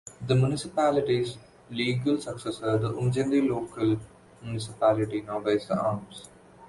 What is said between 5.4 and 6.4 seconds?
bears the arms.